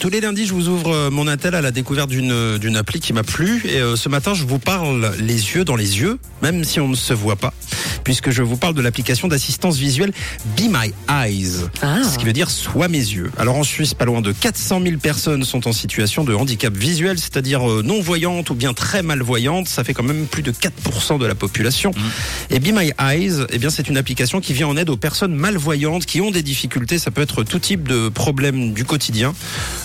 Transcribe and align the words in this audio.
Tous 0.00 0.08
les 0.08 0.22
lundis, 0.22 0.46
je 0.46 0.54
vous 0.54 0.68
ouvre 0.68 0.94
euh, 0.94 1.10
mon 1.10 1.26
attel 1.26 1.54
à 1.54 1.60
la 1.60 1.72
découverte 1.72 2.08
d'une 2.08 2.32
euh, 2.32 2.56
d'une 2.56 2.74
appli 2.76 3.00
qui 3.00 3.12
m'a 3.12 3.22
plu. 3.22 3.62
Et 3.66 3.80
euh, 3.82 3.96
ce 3.96 4.08
matin, 4.08 4.32
je 4.32 4.44
vous 4.44 4.58
parle 4.58 5.12
les 5.20 5.34
yeux 5.54 5.62
dans 5.62 5.76
les 5.76 6.00
yeux, 6.00 6.18
même 6.40 6.64
si 6.64 6.80
on 6.80 6.88
ne 6.88 6.94
se 6.96 7.12
voit 7.12 7.36
pas, 7.36 7.52
puisque 8.02 8.30
je 8.30 8.42
vous 8.42 8.56
parle 8.56 8.72
de 8.72 8.80
l'application 8.80 9.28
d'assistance 9.28 9.76
visuelle 9.76 10.12
Be 10.56 10.62
My 10.70 10.94
Eyes, 11.10 11.66
Ah. 11.82 11.98
ce 12.02 12.16
qui 12.16 12.24
veut 12.24 12.32
dire 12.32 12.48
Sois 12.50 12.88
mes 12.88 12.96
yeux. 12.98 13.30
Alors 13.36 13.56
en 13.56 13.62
Suisse, 13.62 13.92
pas 13.92 14.06
loin 14.06 14.22
de 14.22 14.32
400 14.32 14.80
000 14.82 14.96
personnes 14.96 15.44
sont 15.44 15.68
en 15.68 15.72
situation 15.74 16.24
de 16.24 16.32
handicap 16.32 16.74
visuel, 16.74 17.18
c'est-à-dire 17.18 17.70
euh, 17.70 17.82
non-voyantes 17.82 18.48
ou 18.48 18.54
bien 18.54 18.72
très 18.72 19.02
malvoyantes. 19.02 19.68
Ça 19.68 19.84
fait 19.84 19.92
quand 19.92 20.02
même 20.02 20.24
plus 20.24 20.42
de 20.42 20.50
4% 20.50 21.18
de 21.18 21.26
la 21.26 21.34
population. 21.34 21.90
Et 22.48 22.58
Be 22.58 22.68
My 22.72 22.92
Eyes, 22.98 23.44
eh 23.50 23.58
bien, 23.58 23.68
c'est 23.68 23.86
une 23.90 23.98
application 23.98 24.40
qui 24.40 24.54
vient 24.54 24.68
en 24.68 24.78
aide 24.78 24.88
aux 24.88 24.96
personnes 24.96 25.34
malvoyantes 25.34 26.06
qui 26.06 26.22
ont 26.22 26.30
des 26.30 26.42
difficultés. 26.42 26.98
Ça 26.98 27.10
peut 27.10 27.20
être 27.20 27.42
tout 27.42 27.58
type 27.58 27.86
de 27.86 28.08
problèmes 28.08 28.72
du 28.72 28.86
quotidien. 28.86 29.34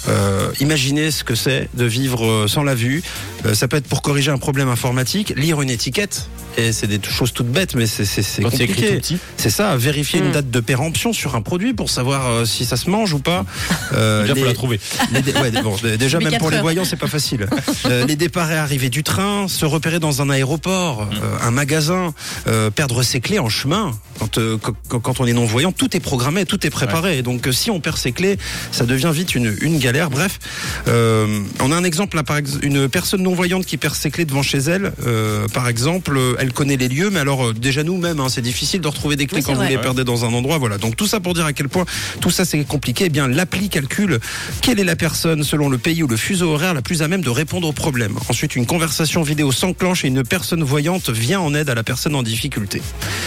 Euh, 0.07 0.51
imaginez 0.59 1.11
ce 1.11 1.23
que 1.23 1.35
c'est 1.35 1.69
de 1.73 1.85
vivre 1.85 2.25
euh, 2.25 2.47
sans 2.47 2.63
la 2.63 2.75
vue. 2.75 3.01
Euh, 3.45 3.53
ça 3.53 3.67
peut 3.67 3.77
être 3.77 3.87
pour 3.87 4.01
corriger 4.01 4.31
un 4.31 4.37
problème 4.37 4.69
informatique, 4.69 5.33
lire 5.35 5.61
une 5.61 5.69
étiquette. 5.69 6.27
Et 6.57 6.71
c'est 6.71 6.87
des 6.87 6.99
choses 7.03 7.33
toutes 7.33 7.49
bêtes, 7.51 7.75
mais 7.75 7.85
c'est 7.85 8.05
c'est- 8.05 8.21
c'est 8.21 8.41
Quand 8.41 8.49
c'est 8.49 8.63
écrit 8.63 8.81
compliqué. 8.87 9.17
C'est 9.35 9.49
ça, 9.49 9.75
vérifier 9.75 10.21
Mm. 10.21 10.25
une 10.25 10.31
date 10.31 10.49
de 10.49 10.59
péremption 10.61 11.11
sur 11.11 11.35
un 11.35 11.41
produit 11.41 11.73
pour 11.73 11.89
savoir 11.89 12.27
euh, 12.29 12.45
si 12.45 12.63
ça 12.65 12.77
se 12.77 12.89
mange 12.89 13.11
ou 13.13 13.19
pas. 13.19 13.45
Euh, 13.93 14.21
Déjà, 14.21 14.35
faut 14.35 14.45
la 14.45 14.53
trouver. 14.53 14.79
les 15.11 15.21
dé- 15.21 15.33
ouais, 15.33 15.51
bon, 15.51 15.75
déjà, 15.99 16.19
Mais 16.19 16.29
même 16.29 16.39
pour 16.39 16.51
les 16.51 16.61
voyants, 16.61 16.85
c'est 16.85 16.95
pas 16.95 17.07
facile. 17.07 17.47
Euh, 17.87 18.05
les 18.05 18.15
départs 18.15 18.51
et 18.51 18.57
arrivées 18.57 18.89
du 18.89 19.03
train, 19.03 19.47
se 19.47 19.65
repérer 19.65 19.99
dans 19.99 20.21
un 20.21 20.29
aéroport, 20.29 21.01
euh, 21.11 21.37
un 21.47 21.51
magasin, 21.51 22.13
euh, 22.47 22.71
perdre 22.71 23.03
ses 23.03 23.19
clés 23.19 23.37
en 23.37 23.49
chemin. 23.49 23.91
Quand, 24.25 24.39
euh, 24.39 24.57
quand, 24.89 24.99
quand 24.99 25.19
on 25.19 25.25
est 25.27 25.33
non-voyant, 25.33 25.71
tout 25.71 25.95
est 25.95 25.99
programmé, 25.99 26.45
tout 26.45 26.65
est 26.65 26.69
préparé. 26.71 27.21
Donc, 27.21 27.47
euh, 27.47 27.51
si 27.51 27.69
on 27.69 27.79
perd 27.79 27.97
ses 27.97 28.11
clés, 28.11 28.37
ça 28.71 28.85
devient 28.87 29.11
vite 29.13 29.35
une, 29.35 29.55
une 29.61 29.77
galère. 29.77 30.09
Bref, 30.09 30.39
euh, 30.87 31.41
on 31.61 31.71
a 31.71 31.75
un 31.75 31.83
exemple 31.83 32.15
là, 32.17 32.23
par 32.23 32.37
ex- 32.37 32.57
une 32.63 32.89
personne 32.89 33.21
non-voyante 33.21 33.65
qui 33.67 33.77
perd 33.77 33.93
ses 33.93 34.09
clés 34.09 34.25
devant 34.25 34.41
chez 34.41 34.57
elle. 34.57 34.93
euh, 35.05 35.47
par 35.49 35.67
exemple, 35.67 36.19
elle 36.39 36.53
connaît 36.53 36.77
les 36.77 36.87
lieux, 36.87 37.11
mais 37.11 37.19
alors 37.19 37.53
déjà 37.53 37.83
nous-mêmes, 37.83 38.19
hein, 38.19 38.27
c'est 38.29 38.41
difficile 38.41 38.81
de 38.81 38.87
retrouver 38.87 39.15
des 39.15 39.27
clés 39.27 39.37
Oui, 39.39 39.43
quand 39.43 39.53
vous 39.53 39.59
vrai. 39.59 39.69
les 39.69 39.75
Ouais. 39.75 39.81
perdez 39.83 40.03
dans 40.03 40.25
un 40.25 40.33
endroit. 40.33 40.57
Voilà. 40.57 40.77
Donc 40.79 40.95
tout 40.95 41.05
ça 41.07 41.19
pour 41.19 41.33
dire 41.35 41.45
à 41.45 41.53
quel 41.53 41.69
point 41.69 41.85
tout 42.19 42.31
ça 42.31 42.45
c'est 42.45 42.63
compliqué. 42.63 43.05
Eh 43.05 43.09
bien, 43.09 43.27
l'appli 43.27 43.69
calcule 43.69 44.19
quelle 44.61 44.79
est 44.79 44.83
la 44.83 44.95
personne 44.95 45.43
selon 45.43 45.69
le 45.69 45.77
pays 45.77 46.01
ou 46.01 46.07
le 46.07 46.17
fuseau 46.17 46.51
horaire 46.53 46.73
la 46.73 46.81
plus 46.81 47.03
à 47.03 47.07
même 47.07 47.21
de 47.21 47.29
répondre 47.29 47.67
au 47.67 47.73
problème. 47.73 48.15
Ensuite, 48.29 48.55
une 48.55 48.65
conversation 48.65 49.21
vidéo 49.21 49.51
s'enclenche 49.51 50.03
et 50.03 50.07
une 50.07 50.23
personne 50.23 50.63
voyante 50.63 51.09
vient 51.11 51.39
en 51.41 51.53
aide 51.53 51.69
à 51.69 51.75
la 51.75 51.83
personne 51.83 52.15
en 52.15 52.23
difficulté. 52.23 52.81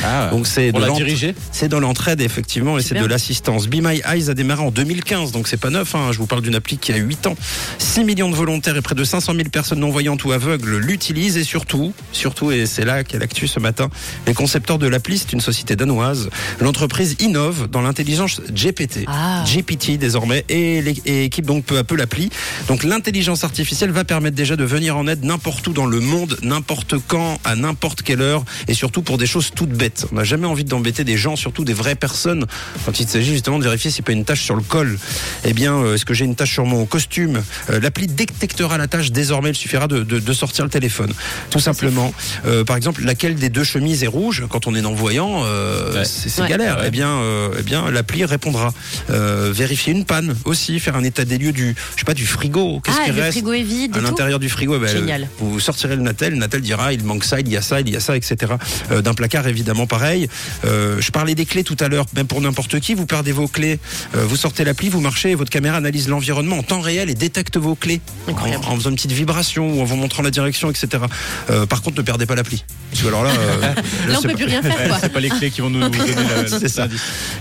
Ah, 0.04 0.28
Donc 0.32 0.46
c'est 0.46 0.72
de 0.72 0.78
la 0.80 0.87
diriger 0.94 1.34
c'est 1.52 1.68
dans 1.68 1.80
l'entraide 1.80 2.20
effectivement 2.20 2.78
et 2.78 2.82
c'est 2.82 2.94
de 2.94 3.04
l'assistance. 3.04 3.68
Be 3.68 3.76
My 3.82 4.00
Eyes 4.04 4.30
a 4.30 4.34
démarré 4.34 4.62
en 4.62 4.70
2015, 4.70 5.32
donc 5.32 5.48
c'est 5.48 5.56
pas 5.56 5.70
neuf. 5.70 5.94
Hein. 5.94 6.10
Je 6.12 6.18
vous 6.18 6.26
parle 6.26 6.42
d'une 6.42 6.54
appli 6.54 6.78
qui 6.78 6.92
a 6.92 6.96
8 6.96 7.26
ans. 7.26 7.36
6 7.78 8.04
millions 8.04 8.30
de 8.30 8.36
volontaires 8.36 8.76
et 8.76 8.82
près 8.82 8.94
de 8.94 9.04
500 9.04 9.34
000 9.34 9.48
personnes 9.48 9.80
non 9.80 9.90
voyantes 9.90 10.24
ou 10.24 10.32
aveugles 10.32 10.78
l'utilisent 10.78 11.36
et 11.36 11.44
surtout, 11.44 11.92
surtout 12.12 12.52
et 12.52 12.66
c'est 12.66 12.84
là 12.84 13.04
qu'est 13.04 13.18
l'actu 13.18 13.48
ce 13.48 13.60
matin, 13.60 13.88
les 14.26 14.34
concepteurs 14.34 14.78
de 14.78 14.86
l'appli, 14.86 15.18
c'est 15.18 15.32
une 15.32 15.40
société 15.40 15.76
danoise. 15.76 16.30
L'entreprise 16.60 17.16
innove 17.20 17.68
dans 17.68 17.80
l'intelligence 17.80 18.40
GPT. 18.50 19.04
Ah. 19.06 19.44
GPT 19.46 19.98
désormais 19.98 20.44
et, 20.48 20.78
équipe 21.24 21.46
donc 21.46 21.64
peu 21.64 21.78
à 21.78 21.84
peu 21.84 21.96
l'appli. 21.96 22.30
Donc 22.68 22.84
l'intelligence 22.84 23.44
artificielle 23.44 23.90
va 23.90 24.04
permettre 24.04 24.36
déjà 24.36 24.56
de 24.56 24.64
venir 24.64 24.96
en 24.96 25.06
aide 25.06 25.24
n'importe 25.24 25.66
où 25.68 25.72
dans 25.72 25.86
le 25.86 26.00
monde, 26.00 26.38
n'importe 26.42 26.94
quand, 27.06 27.38
à 27.44 27.56
n'importe 27.56 28.02
quelle 28.02 28.20
heure 28.20 28.44
et 28.66 28.74
surtout 28.74 29.02
pour 29.02 29.18
des 29.18 29.26
choses 29.26 29.50
toutes 29.54 29.70
bêtes. 29.70 30.06
On 30.12 30.16
n'a 30.16 30.24
jamais 30.24 30.46
envie 30.46 30.64
d'embêter 30.78 31.02
des 31.04 31.16
gens, 31.16 31.34
surtout 31.36 31.64
des 31.64 31.74
vraies 31.74 31.96
personnes, 31.96 32.46
quand 32.86 33.00
il 33.00 33.08
s'agit 33.08 33.32
justement 33.32 33.58
de 33.58 33.64
vérifier 33.64 33.90
s'il 33.90 34.02
n'y 34.02 34.04
a 34.04 34.06
pas 34.06 34.12
une 34.12 34.24
tache 34.24 34.42
sur 34.42 34.54
le 34.54 34.62
col. 34.62 34.96
Eh 35.44 35.52
bien, 35.52 35.74
euh, 35.74 35.94
est-ce 35.94 36.04
que 36.04 36.14
j'ai 36.14 36.24
une 36.24 36.36
tache 36.36 36.52
sur 36.52 36.64
mon 36.66 36.86
costume? 36.86 37.42
Euh, 37.70 37.80
L'appli 37.80 38.06
détectera 38.06 38.78
la 38.78 38.86
tâche 38.86 39.10
désormais, 39.10 39.50
il 39.50 39.56
suffira 39.56 39.88
de, 39.88 40.02
de- 40.04 40.20
de 40.20 40.32
sortir 40.32 40.64
le 40.64 40.70
téléphone. 40.70 41.12
Tout 41.50 41.58
simplement. 41.60 42.12
Euh, 42.46 42.64
par 42.64 42.76
exemple, 42.76 43.02
laquelle 43.04 43.34
des 43.34 43.48
deux 43.48 43.64
chemises 43.64 44.04
est 44.04 44.08
rouge? 44.08 44.44
Quand 44.48 44.66
on 44.66 44.74
est 44.74 44.80
non-voyant, 44.82 45.42
euh, 45.44 45.94
Ouais. 45.94 46.04
c'est 46.04 46.40
Ouais. 46.42 46.48
galère. 46.48 46.76
Ouais. 46.78 46.84
Eh 46.86 46.90
bien, 46.90 47.08
euh, 47.08 47.48
eh 47.58 47.62
bien, 47.62 47.90
l'appli 47.90 48.24
répondra. 48.24 48.72
Euh, 49.10 49.50
vérifier 49.52 49.92
une 49.92 50.04
panne 50.04 50.36
aussi, 50.44 50.78
faire 50.80 50.94
un 50.96 51.02
état 51.04 51.24
des 51.24 51.38
lieux 51.38 51.52
du, 51.52 51.74
je 51.94 52.00
sais 52.00 52.04
pas, 52.04 52.14
du 52.14 52.26
frigo. 52.26 52.80
Qu'est-ce 52.84 52.96
Ah, 53.00 53.04
qui 53.06 53.12
le 53.12 53.22
reste 53.22 53.32
frigo 53.32 53.52
est 53.52 53.62
vide 53.62 53.96
à 53.96 54.00
l'intérieur 54.00 54.38
du 54.38 54.48
frigo, 54.48 54.76
eh 54.76 54.78
ben, 54.78 54.86
Génial. 54.88 55.22
euh, 55.22 55.26
vous 55.40 55.58
sortirez 55.60 55.96
le 55.96 56.02
Natel, 56.02 56.34
le 56.34 56.38
Natel 56.38 56.60
dira 56.60 56.92
il 56.92 57.02
manque 57.04 57.24
ça, 57.24 57.40
il 57.40 57.48
y 57.48 57.56
a 57.56 57.62
ça, 57.62 57.80
il 57.80 57.88
y 57.90 57.96
a 57.96 58.00
ça, 58.00 58.16
etc. 58.16 58.52
Euh, 58.92 59.02
D'un 59.02 59.14
placard 59.14 59.46
évidemment 59.48 59.86
pareil. 59.86 60.28
Euh, 60.68 60.96
je 61.00 61.10
parlais 61.10 61.34
des 61.34 61.46
clés 61.46 61.64
tout 61.64 61.76
à 61.80 61.88
l'heure, 61.88 62.06
même 62.14 62.26
pour 62.26 62.40
n'importe 62.40 62.78
qui, 62.80 62.94
vous 62.94 63.06
perdez 63.06 63.32
vos 63.32 63.48
clés, 63.48 63.78
euh, 64.14 64.24
vous 64.26 64.36
sortez 64.36 64.64
l'appli, 64.64 64.88
vous 64.88 65.00
marchez, 65.00 65.30
et 65.30 65.34
votre 65.34 65.50
caméra 65.50 65.76
analyse 65.78 66.08
l'environnement 66.08 66.58
en 66.58 66.62
temps 66.62 66.80
réel 66.80 67.10
et 67.10 67.14
détecte 67.14 67.56
vos 67.56 67.74
clés 67.74 68.00
en, 68.26 68.30
Incroyable. 68.32 68.64
en 68.66 68.76
faisant 68.76 68.90
une 68.90 68.96
petite 68.96 69.12
vibration 69.12 69.72
ou 69.72 69.80
en 69.80 69.84
vous 69.84 69.96
montrant 69.96 70.22
la 70.22 70.30
direction, 70.30 70.70
etc. 70.70 71.04
Euh, 71.50 71.66
par 71.66 71.82
contre, 71.82 71.96
ne 71.98 72.02
perdez 72.02 72.26
pas 72.26 72.34
l'appli, 72.34 72.64
parce 72.90 73.02
que 73.02 73.08
alors 73.08 73.24
là, 73.24 73.30
euh, 73.30 73.60
Là, 73.60 73.74
on 74.10 74.14
c'est 74.20 74.22
peut 74.22 74.28
pas- 74.28 74.34
plus 74.34 74.44
rien 74.44 74.62
faire, 74.62 74.78
Ouais. 74.90 74.96
C'est 75.00 75.12
pas 75.12 75.20
les 75.20 75.30
clés 75.30 75.50
qui 75.50 75.60
vont 75.60 75.70
nous 75.70 75.80
donner 75.88 75.98
la- 75.98 76.46
C'est 76.48 76.68
ça. 76.68 76.86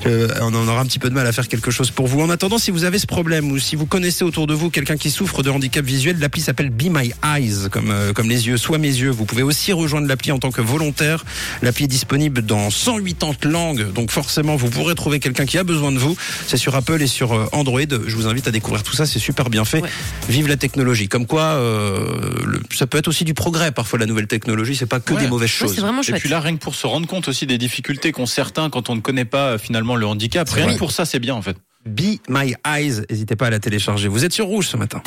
Euh, 0.06 0.28
on 0.42 0.54
en 0.54 0.68
aura 0.68 0.82
un 0.82 0.86
petit 0.86 1.00
peu 1.00 1.10
de 1.10 1.14
mal 1.16 1.28
à 1.28 1.32
faire 1.32 1.48
quelque 1.48 1.72
chose 1.72 1.92
pour 1.92 2.08
vous. 2.08 2.22
En 2.22 2.30
attendant, 2.30 2.58
si 2.58 2.72
vous 2.72 2.84
avez 2.84 3.00
ce 3.00 3.08
problème 3.08 3.52
ou 3.52 3.60
si 3.60 3.76
vous 3.76 3.86
connaissez 3.86 4.24
autour 4.24 4.48
de 4.48 4.54
vous 4.54 4.70
quelqu'un 4.70 4.98
qui 4.98 5.12
souffre 5.12 5.44
de 5.44 5.50
handicap 5.50 5.86
visuel, 5.86 6.18
l'appli 6.20 6.42
s'appelle 6.42 6.70
Be 6.70 6.84
My 6.90 7.14
Eyes, 7.26 7.70
comme, 7.72 7.92
euh, 7.92 8.14
comme 8.14 8.30
les 8.30 8.48
yeux, 8.48 8.58
soit 8.58 8.78
mes 8.78 8.88
yeux. 8.88 9.10
Vous 9.10 9.26
pouvez 9.26 9.44
aussi 9.44 9.74
rejoindre 9.74 10.08
l'appli 10.08 10.32
en 10.32 10.40
tant 10.40 10.52
que 10.52 10.62
volontaire. 10.62 11.26
L'appli 11.62 11.86
est 11.86 11.88
disponible 11.88 12.42
dans 12.42 12.70
180 13.12 13.50
langues, 13.52 13.92
donc 13.94 14.12
forcément, 14.12 14.56
vous 14.56 14.70
pourrez 14.70 14.96
trouver 14.96 15.20
quelqu'un 15.20 15.46
qui 15.46 15.58
a 15.58 15.64
besoin 15.64 15.92
de 15.92 15.98
vous. 15.98 16.16
C'est 16.48 16.58
sur 16.58 16.76
Apple 16.76 17.02
et 17.02 17.08
sur 17.08 17.34
euh, 17.34 17.46
Android. 17.52 17.82
Je 17.90 18.16
vous 18.16 18.28
invite 18.28 18.48
à 18.48 18.52
découvrir 18.52 18.84
tout 18.84 18.94
ça, 18.94 19.06
c'est 19.06 19.20
super 19.20 19.50
bien 19.50 19.66
fait. 19.66 19.82
Ouais. 19.82 19.90
Vive 20.30 20.48
la 20.48 20.58
technologie. 20.58 21.08
Comme 21.08 21.26
quoi, 21.26 21.42
euh, 21.44 22.16
le- 22.46 22.62
ça 22.76 22.88
peut 22.88 22.98
être 22.98 23.08
aussi 23.08 23.24
du 23.24 23.34
progrès 23.34 23.72
parfois, 23.72 24.00
la 24.00 24.06
nouvelle 24.06 24.28
technologie. 24.28 24.76
C'est 24.76 24.86
pas 24.86 25.00
que 25.00 25.14
Ouais. 25.14 25.22
des 25.22 25.28
mauvaises 25.28 25.50
Ouais, 25.50 25.68
choses. 25.68 25.76
c'est 25.76 25.82
vraiment 25.82 26.02
Et 26.02 26.12
puis 26.14 26.30
là, 26.30 26.40
rien 26.40 26.54
que 26.56 26.62
pour 26.62 26.76
se 26.76 26.88
rendre 26.88 27.08
compte 27.08 27.28
aussi 27.28 27.46
des 27.46 27.58
difficultés 27.58 28.12
qu'ont 28.12 28.26
certains 28.26 28.70
quand 28.70 28.90
on 28.90 28.96
ne 28.96 29.02
connaît 29.02 29.26
pas 29.26 29.50
euh, 29.52 29.58
finalement 29.58 29.96
le 29.96 30.06
handicap, 30.08 30.50
rien 30.50 30.74
que 30.74 30.78
pour 30.78 30.92
ça, 30.92 31.06
c'est 31.06 31.20
bien 31.20 31.36
en 31.36 31.42
fait. 31.42 31.58
Be 31.86 32.18
My 32.30 32.54
Eyes, 32.68 33.02
n'hésitez 33.10 33.36
pas 33.38 33.48
à 33.48 33.50
la 33.50 33.60
télécharger. 33.60 34.08
Vous 34.10 34.26
êtes 34.26 34.34
sur 34.34 34.46
Rouge 34.46 34.68
ce 34.68 34.76
matin. 34.78 35.02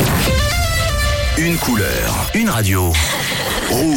Une 1.38 1.56
couleur, 1.56 2.30
une 2.34 2.48
radio. 2.48 2.92
Rouge. 3.70 3.96